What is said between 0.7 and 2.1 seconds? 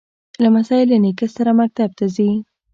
له نیکه سره مکتب ته